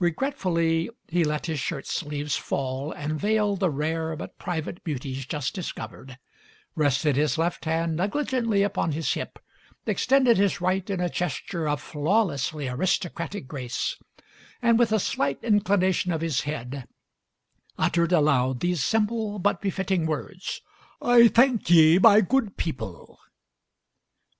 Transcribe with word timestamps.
Regretfully, 0.00 0.90
he 1.06 1.22
let 1.22 1.46
his 1.46 1.60
shirtsleeves 1.60 2.36
fall 2.36 2.90
and 2.90 3.12
veil 3.20 3.54
the 3.54 3.70
rare 3.70 4.16
but 4.16 4.36
private 4.36 4.82
beauties 4.82 5.24
just 5.24 5.54
discovered, 5.54 6.18
rested 6.74 7.14
his 7.14 7.38
left 7.38 7.64
hand 7.64 7.94
negli 7.94 8.24
gently 8.24 8.64
upon 8.64 8.90
his 8.90 9.12
hip, 9.14 9.38
extended 9.86 10.36
his 10.36 10.60
right 10.60 10.90
in 10.90 10.98
a 11.00 11.08
gesture 11.08 11.68
of 11.68 11.80
flawlessly 11.80 12.66
aristocratic 12.66 13.46
grace, 13.46 13.94
and, 14.60 14.80
with 14.80 14.90
a 14.90 14.98
slight 14.98 15.38
inclination 15.44 16.10
of 16.10 16.22
his 16.22 16.40
head, 16.40 16.88
uttered 17.78 18.10
aloud 18.10 18.58
these 18.58 18.82
simple 18.82 19.38
Digitized 19.38 19.42
by 19.44 19.52
Google 19.52 19.62
MARY 19.62 19.70
SMITH 19.70 20.00
131 20.02 20.02
but 20.02 20.02
befitting 20.02 20.06
words: 20.06 20.60
"I 21.00 21.28
thank 21.28 21.70
ye, 21.70 21.98
my 22.00 22.20
good 22.20 22.56
people." 22.56 23.20